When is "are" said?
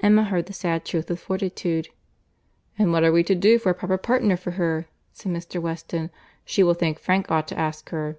3.04-3.10